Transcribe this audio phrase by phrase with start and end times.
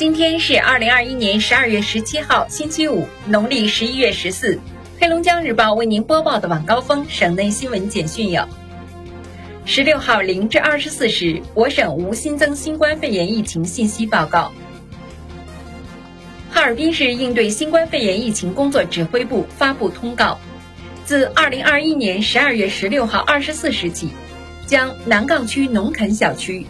[0.00, 4.58] 今天是二零二一年十二月十七号，星期五，农历十一月十四。
[4.98, 8.48] 黑龙江日报为您播报的晚高峰省内新闻简讯有：
[9.66, 14.52] 十六号零至二十四时，我省无新增新冠肺炎疫情信息报告。
[16.50, 20.38] 哈尔滨市应对新冠肺炎疫情工作指挥部发布通告，
[21.04, 24.08] 自二零二一年十二月十六号二十四时起，
[24.64, 26.66] 将南岗区农垦小区、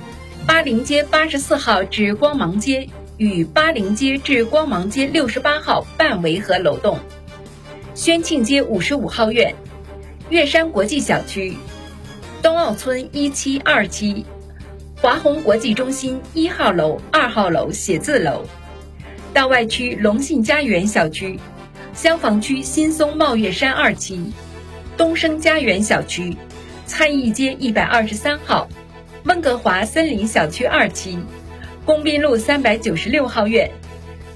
[0.48, 2.88] 巴陵街八十四号至光芒街。
[3.20, 6.98] 与巴陵街至光芒街六十八号半围合楼栋，
[7.94, 9.54] 宣庆街五十五号院，
[10.30, 11.54] 岳山国际小区，
[12.40, 14.24] 东奥村一期、二期，
[15.02, 18.42] 华宏国际中心一号楼、二号楼写字楼，
[19.34, 21.38] 道外区龙信家园小区，
[21.92, 24.32] 消防区新松茂岳山二期，
[24.96, 26.34] 东升家园小区，
[26.86, 28.66] 参议街一百二十三号，
[29.24, 31.18] 温哥华森林小区二期。
[31.86, 33.70] 工滨路三百九十六号院，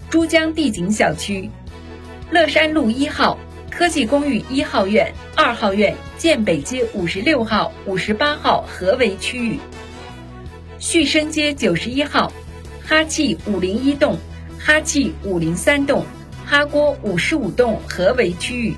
[0.08, 1.50] 珠江帝景小区，
[2.30, 3.38] 乐山路一号
[3.70, 9.58] 科技公寓一号院、二号院，建北街五十六号、五十八号合围区域，
[10.78, 12.32] 旭升街九十一号，
[12.82, 14.18] 哈气五零一栋、
[14.58, 16.06] 哈气五零三栋、
[16.46, 18.74] 哈锅五十五栋合围区域，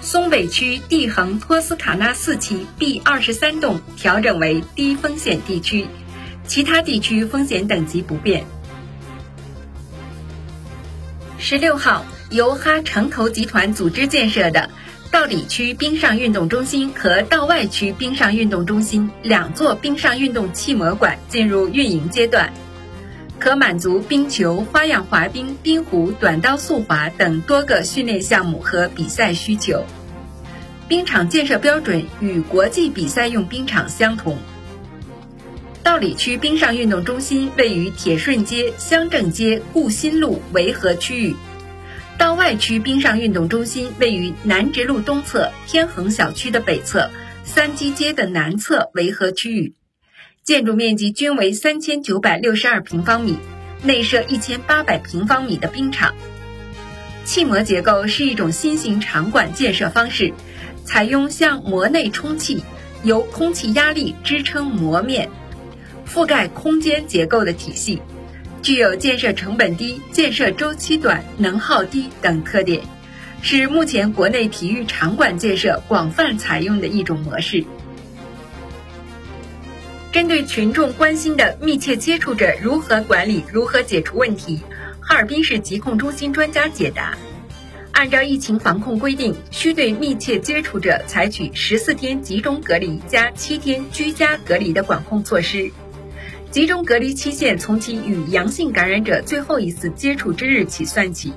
[0.00, 5.86] 松北区地恒托斯卡纳四期 B 二十三栋调整为低风险地区。
[6.46, 8.44] 其他地区风险等级不变。
[11.38, 14.70] 十六号，由哈城投集团组织建设的
[15.10, 22.52] 道里区冰上运动中心和道外区冰上运动中心两座冰上运动气模馆进入运营阶段，
[23.38, 29.84] 可满足冰球、花样滑冰、冰壶、短道速滑等多个训练项目和比赛需求。
[30.88, 34.38] 冰场建设标准与国际比赛用冰场相同。
[35.86, 41.36] 道里区冰上运动中心位于铁顺街、乡政街、顾新路围合区域；
[42.18, 47.08] 道外区冰上运动中心位于南直路东侧天恒小区的北侧
[47.44, 49.74] 三基街的南侧围合区域，
[50.42, 53.38] 建筑面积均为三千九百六十二平方米，
[53.84, 56.16] 内设一千八百平方米的冰场。
[57.24, 60.32] 气膜结构是一种新型场馆建设方式，
[60.84, 62.64] 采用向膜内充气，
[63.04, 65.30] 由空气压力支撑膜面。
[66.06, 68.00] 覆盖空间结构的体系，
[68.62, 72.82] 具有建设成本低、建设周期短、能耗低等特点，
[73.42, 77.64] 是目前国内体育场馆建设广泛采用的一种模式。
[80.12, 84.60] 针对群众关心的密切接触者如何管理、如何解除问题，
[85.00, 87.18] 哈尔滨市疾控中心专家解答：
[87.92, 95.70] 按照疫情防控规定，需对密切接触者采取十四天集中隔离加七天居家隔离的管控措施。
[96.50, 101.32] 集中隔离期限从其与阳性感染者最后一次接触之日起算起，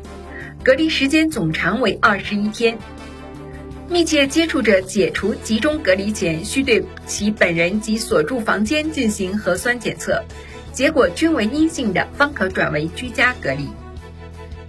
[0.63, 2.77] 隔离时间总长为二十一天。
[3.89, 10.23] 密切接触者解除集中隔离前，需对其本人及所住房间进行核酸检测，
[10.71, 13.67] 结果均为阴性的，方可转为居家隔离。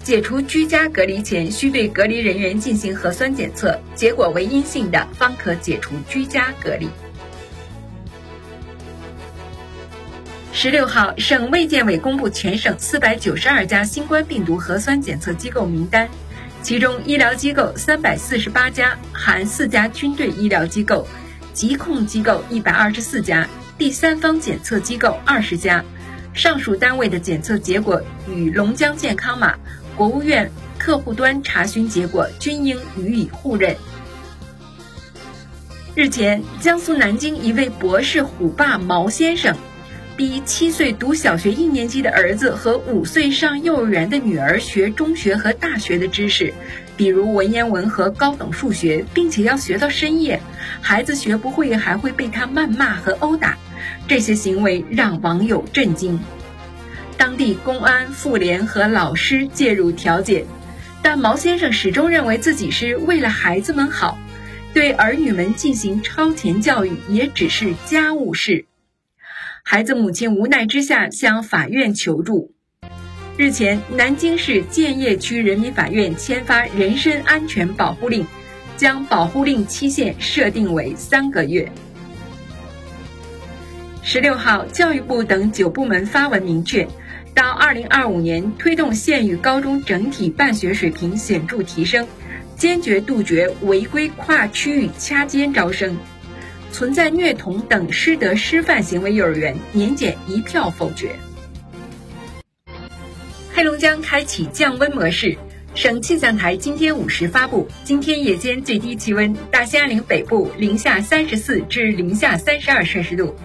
[0.03, 6.89] 解除居家隔离前，需对隔离人员进行核酸检测，结果为阴性的，方可解除居家隔离。
[10.53, 16.09] 十六号，省卫健委公布全省四百九十二家新冠病毒核酸检测机构名单，
[16.61, 21.07] 其中医疗机构三百四十八家，含四家军队医疗机构；
[21.55, 25.85] 疾控机构一百二十四家，第三方检测机构二十家。
[26.35, 29.55] 上述单位的检测结果与龙江健康码、
[29.97, 33.77] 国务院客户端查询结果均应予以互认。
[35.95, 39.57] 日前，江苏南京一位博士虎爸毛先生。
[40.21, 46.53] 逼七岁读小学一年级的儿子和五岁上幼儿园的女儿学中学和大学的知识，
[46.95, 50.43] 比如文言文和高等数学，并且要学到深夜。
[50.83, 53.57] 孩子学不会还会被他谩骂和殴打，
[54.09, 56.21] 这些行为让网友震惊。
[57.17, 60.45] 当地公安、妇联和老师介入调解，
[61.01, 64.19] 但毛先生始终认为自己是为了孩子们好，
[64.75, 68.67] 对儿女们进行超前教育也只是家务事。
[69.73, 72.53] 孩子母亲无奈之下向法院求助。
[73.37, 78.27] 日前，南京市建邺区人民法院签发人身安全保护令，
[78.77, 81.71] 将保护令期限设定为三个月。
[84.03, 86.85] 十六号，教育部等九部门发文明确，
[87.33, 92.05] 到二零二五年推动县域高中整体办学水平显著提升，
[92.57, 95.97] 坚决杜绝违规跨区域掐尖招生。
[96.73, 101.15] 存在虐童等师德师范行为幼儿园年检一票否决。
[103.53, 105.37] 黑龙江开启降温模式。
[105.73, 113.37] 省气象台今天五时发布，今天夜间最低气温：大兴安岭北部零下三十四至零下三十二摄氏度，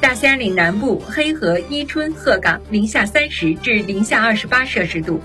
[0.00, 5.20] 大兴安岭南部黑河、伊春、鹤岗零下三十至零下二十八摄氏度，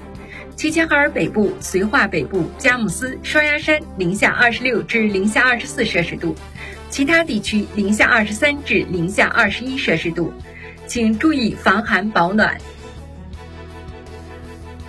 [0.58, 6.36] 齐齐哈尔北部、绥化北部、佳木斯、双鸭山零下二十六至零下二十四摄氏度，
[6.94, 10.32] 其他地区零下二十三至零下二十一摄氏度，
[10.86, 12.62] 请注意防寒保暖。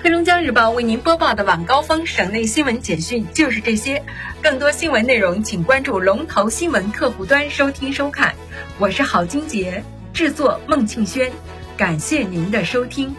[0.03, 4.05] 黑龙江日报为您播报的晚高峰省内新闻简讯就是这些，
[4.43, 8.35] 更多新闻内容请关注龙头新闻客户端收听收看。
[8.79, 11.33] 我是郝金杰，制作孟庆轩，
[11.79, 13.17] 感谢您的收听。